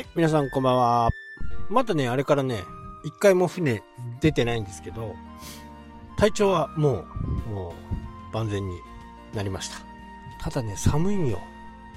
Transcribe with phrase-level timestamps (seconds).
[0.00, 1.10] い、皆さんこんばんは。
[1.68, 2.64] まだね、あれからね、
[3.04, 3.82] 一回も船
[4.20, 5.14] 出てないんですけど、
[6.16, 7.04] 体調はも
[7.46, 7.74] う、も
[8.30, 8.78] う、万全に
[9.34, 9.76] なりました。
[10.42, 11.40] ただね、寒いんよ。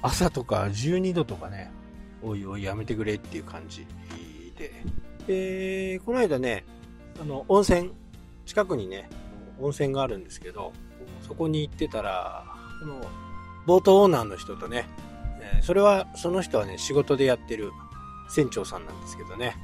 [0.02, 1.70] 朝とか12度とかね、
[2.22, 3.86] おいおいやめてくれっていう感じ
[4.56, 5.96] で。
[5.96, 6.64] で、この間ね、
[7.20, 7.92] あの、温泉、
[8.46, 9.08] 近くにね、
[9.60, 10.72] 温泉があるんですけど、
[11.26, 12.44] そこに行ってたら、
[12.80, 13.00] この、
[13.66, 14.86] ボートオーナーの人とね、
[15.62, 17.72] それは、その人はね、仕事でやってる
[18.28, 19.56] 船長さんなんですけどね、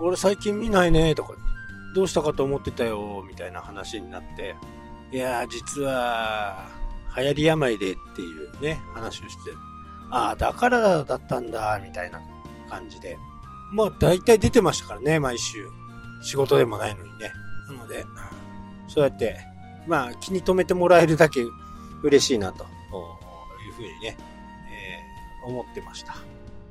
[0.00, 1.34] 俺最近見ないね、とか、
[1.94, 4.56] どうしたかと思ってたよ、みたいな話になって、
[5.12, 6.68] いやー、実は、
[7.16, 9.52] 流行り病でっていうね、話をして、
[10.10, 12.20] ああ、だからだったんだ、みたいな
[12.68, 13.18] 感じで。
[13.72, 15.68] まあ、大体出てましたからね、毎週。
[16.22, 17.32] 仕事でもないのにね。
[17.68, 18.04] なので、
[18.88, 19.38] そうやって、
[19.86, 21.40] まあ、気に留めてもらえるだけ
[22.02, 24.16] 嬉しいな、というふうにね、
[24.70, 26.16] えー思ってました。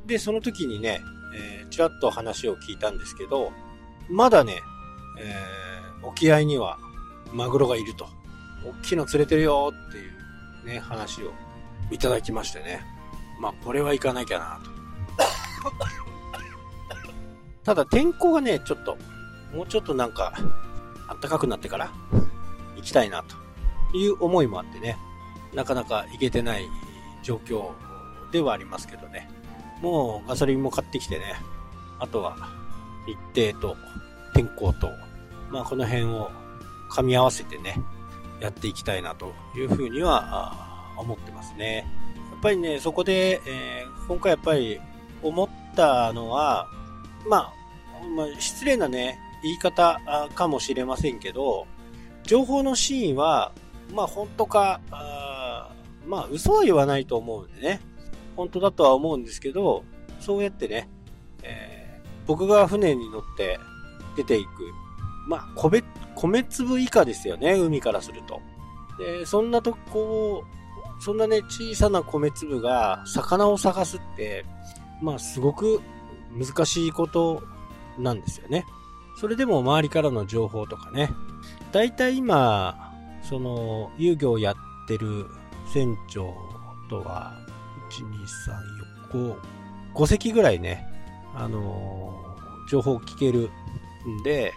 [0.05, 1.01] で、その時にね、
[1.35, 3.51] えーちらっと話を聞いたんですけど、
[4.09, 4.61] まだね、
[5.19, 5.59] えー
[6.01, 6.77] 沖合には
[7.33, 8.07] マグロがいると。
[8.65, 10.19] 大きいの釣れてるよっていう
[10.65, 11.31] ね、話を
[11.91, 12.81] いただきましてね。
[13.39, 14.71] まあ、これは行かなきゃなと。
[17.63, 18.97] ただ天候がね、ちょっと、
[19.53, 20.33] もうちょっとなんか、
[21.21, 21.91] 暖かくなってから
[22.75, 24.97] 行きたいなという思いもあってね、
[25.53, 26.67] なかなか行けてない
[27.23, 27.71] 状況
[28.31, 29.29] ではありますけどね。
[29.81, 31.35] もうガソリンも買ってきてね、
[31.99, 32.35] あとは
[33.33, 33.77] 日程と
[34.33, 34.89] 天候と、
[35.51, 36.31] まあこの辺を
[36.91, 37.75] 噛み合わせてね、
[38.39, 41.85] やっていきたいなというふうには思ってますね。
[42.31, 44.81] やっぱりね、そこで、えー今回やっぱり
[45.21, 46.67] 思ったのは、
[47.29, 47.53] まあ、
[48.15, 50.01] まあ、失礼なね、言い方
[50.33, 51.67] かもしれませんけど、
[52.23, 53.51] 情報の真意は、
[53.93, 55.69] まあ本当か、あ
[56.07, 57.81] まあ嘘は言わないと思うんでね、
[58.39, 59.83] 本当だとは思うんですけど、
[60.21, 60.89] そうやってね、
[61.43, 61.79] えー
[62.25, 63.59] 僕が船に乗って
[64.15, 64.49] 出ていく、
[65.27, 65.83] まあ米、
[66.15, 68.39] 米粒以下ですよね、海からすると。
[68.99, 70.43] で、そんなとこ、
[70.99, 74.45] そんなね、小さな米粒が魚を探すって、
[75.01, 75.81] まあすごく
[76.31, 77.41] 難しいこと
[77.97, 78.63] なんですよね。
[79.19, 81.09] それでも周りからの情報とかね。
[81.71, 84.55] だいたい今、その、遊漁をやっ
[84.87, 85.25] てる
[85.73, 86.31] 船長
[86.91, 87.48] とは、
[87.89, 88.11] 1、2、
[89.11, 89.37] 3、4、5、
[89.93, 90.87] 5隻ぐらいね、
[91.35, 92.29] あのー
[92.69, 93.49] 情報聞ける
[94.07, 94.53] んで、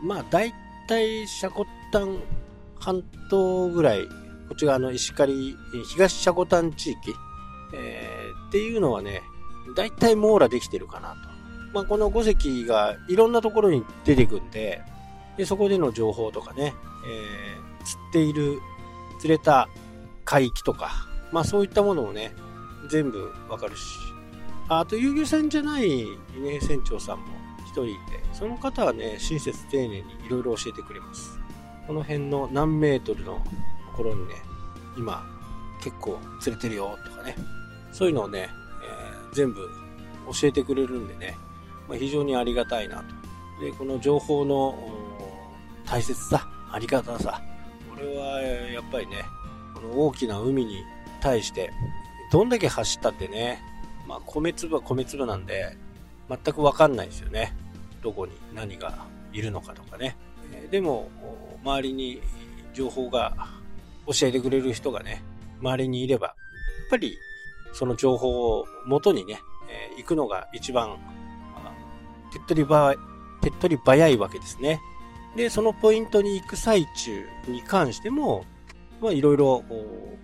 [0.00, 0.54] まあ、だい
[0.86, 2.18] たいシャコタン
[2.78, 4.12] 半島ぐらい、こ
[4.54, 5.56] っち側の石狩、
[5.92, 7.14] 東シャコタン地域、
[7.74, 9.22] えーっていうのはね、
[9.76, 11.16] だいたい網羅できてるかなと。
[11.74, 14.80] まあ、この5隻がいろんなところに出てくんで、
[15.36, 16.74] で、そこでの情報とかね、
[17.06, 18.60] えー釣っている、
[19.18, 19.68] 釣れた
[20.24, 20.90] 海域とか、
[21.32, 22.34] まあそういったものをね、
[22.88, 23.98] 全部わかるし、
[24.68, 25.88] あと遊漁船じゃない、
[26.36, 27.26] ね、船長さんも
[27.66, 27.98] 一人いて、
[28.32, 31.38] その方はね、親切丁寧にいろいろ教えてくれます。
[31.86, 33.34] この辺の何メートルの
[33.90, 34.34] ところにね、
[34.96, 35.24] 今、
[35.80, 37.34] 結構釣れてるよとかね、
[37.92, 38.48] そういうのをね、
[38.82, 39.70] えー全部
[40.32, 41.36] 教えてくれるんでね、
[41.88, 43.64] まあ、非常にありがたいなと。
[43.64, 44.74] で、この情報の
[45.86, 47.40] 大切さ、ありがたさ、
[47.90, 49.24] これはやっぱりね、
[49.74, 50.82] この大きな海に
[51.20, 51.70] 対して、
[52.30, 53.62] どんだけ走ったってね、
[54.06, 55.76] まあ、米粒は米粒なんで、
[56.28, 57.54] 全くわかんないですよね。
[58.02, 60.16] どこに何がいるのかとかね。
[60.52, 61.08] えでも、
[61.64, 62.20] 周りに
[62.74, 63.34] 情報が
[64.06, 65.22] 教えてくれる人がね、
[65.60, 66.36] 周りにいれば、やっ
[66.90, 67.16] ぱり
[67.72, 70.96] その情報を元にね、えー行くのが一番、
[72.32, 72.96] 手っ取り早い、
[73.42, 74.80] 手っ取り早いわけですね。
[75.36, 78.44] で、そのポイントに行く最中に関しても、
[79.00, 79.64] まあいろいろ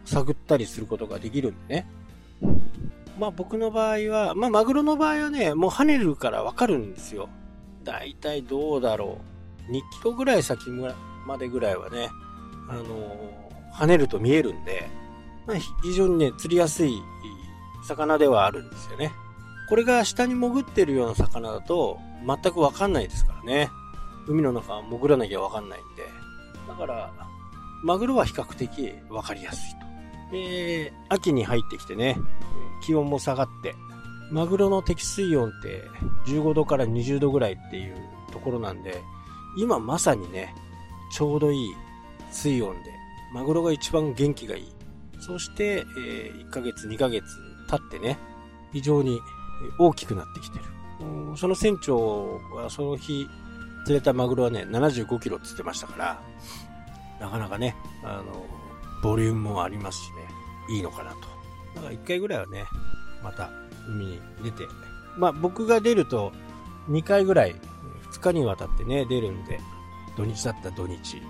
[0.04, 1.86] 探ったりすることができるんでね。
[3.18, 7.28] まあ僕の場合は、まあマグロの場合はね、もう跳ねるからわかるんですよ。
[7.84, 9.18] だいたいどうだろ
[9.68, 9.72] う。
[9.72, 12.08] 2キロぐらい先までぐらいはね、
[12.69, 13.44] あのー
[13.75, 14.88] 跳ねると見えるんで、
[15.46, 17.02] まあ非常にね、釣りやすい
[17.87, 19.12] 魚ではあるんですよね。
[19.69, 23.70] これが下に潜ってるような魚だと全くわかんないですからね。
[24.26, 26.04] 海の中は潜らなきゃわかんないんで。
[26.69, 27.12] だから、
[27.84, 29.78] マグロは比較的わかりやすい
[30.31, 30.32] と。
[30.32, 32.16] で、秋に入ってきてね、
[32.82, 33.75] 気温も下がって、
[34.32, 35.82] マグロの適水温って
[36.26, 37.96] 15度から20度ぐらいっていう
[38.32, 39.02] ところなんで、
[39.58, 40.54] 今まさにね、
[41.12, 41.75] ちょうどいい
[42.31, 42.90] 水温で、
[43.34, 44.72] マグロが一番元気がいい。
[45.20, 47.25] そして、え1ヶ月、2ヶ月
[47.70, 48.19] 経ってね、
[48.72, 49.20] 非常に
[49.78, 50.64] 大きくなってきてる。
[51.37, 53.28] その船長はその日
[53.84, 56.22] 釣れたマグロはね、75キロって言ってましたから、
[57.25, 58.44] なかなかね、あの、
[59.03, 60.29] ボリュームもありますしね、
[60.69, 61.17] いいのかなと。
[61.76, 62.67] だから一回ぐらいはね、
[63.23, 63.50] また
[63.88, 64.65] 海に出て
[65.17, 66.32] まあ僕が出ると
[66.91, 67.55] 2回ぐらい
[68.12, 69.59] 2日にわたってね、出るんで、
[70.17, 71.23] 土日だったら土日、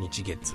[0.00, 0.54] 日月、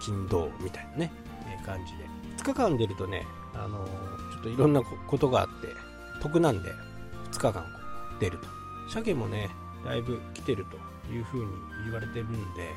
[0.00, 1.12] 金土みたいなね、
[1.46, 2.04] え感じで。
[2.36, 3.86] 2日間出るとね、あの、
[4.32, 5.68] ちょっといろんなことがあって、
[6.20, 6.70] 得なんで、
[7.30, 7.64] 2日間
[8.18, 8.48] 出ると。
[8.90, 9.48] 鮭もね、
[9.84, 10.76] だいぶ来てると
[11.12, 11.46] いう風に
[11.84, 12.70] 言われてるんで、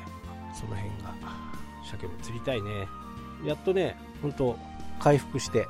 [0.54, 1.14] その辺が、
[1.84, 2.88] 鮭も釣りたいね。
[3.44, 4.58] やっとね、ほんと
[4.98, 5.66] 回復して、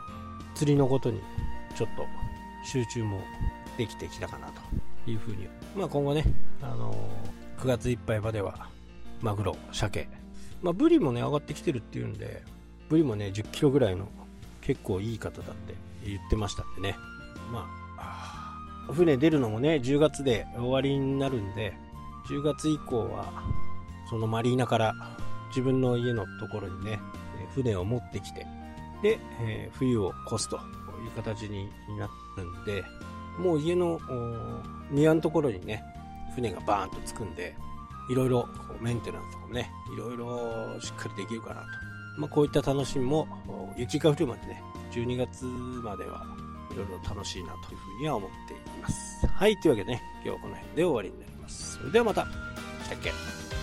[0.54, 1.20] 釣りのことに
[1.76, 2.06] ちょっと
[2.64, 3.20] 集中も
[3.76, 5.48] できてきたかなという風に。
[5.76, 6.24] まあ今後ね、
[6.62, 8.68] あのー、9月いっぱいまでは、
[9.22, 10.08] マグロ、鮭、
[10.62, 12.42] まあブリもね、上がってきてるっていうんで、
[12.88, 14.08] ブリもね、10キロぐらいの
[14.60, 16.96] 結構いい方だって言ってましたんでね。
[17.52, 17.66] ま
[17.98, 21.74] あ、船出るのもね、10月で終わりになるんで、
[22.28, 23.42] 10月以降は、
[24.08, 24.94] そのマリーナから
[25.48, 27.00] 自分の家のところにね、
[27.54, 28.46] 船を持ってきて、
[29.02, 30.60] で、えー、冬を越すとい
[31.06, 31.68] う形に
[31.98, 32.84] なるんで、
[33.38, 34.00] もう家の
[34.90, 35.82] 庭のところにね、
[36.34, 37.54] 船がバーンと着くんで、
[38.10, 38.48] いろいろ
[38.80, 41.66] メンテナンスとかもね、いろいろしっかりできるかなと。
[42.18, 43.28] まあ、こういった楽しみも、
[43.76, 46.26] 雪が降るまでね、12月までは
[46.72, 49.26] いろいろ楽しいなというふうには思っています。
[49.26, 51.76] はい、というわけでね、今日はこの辺で終わりになります。
[51.78, 52.26] それではまた。
[52.88, 53.57] したっけ